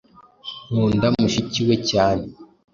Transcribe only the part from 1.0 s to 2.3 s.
mushiki we cyane.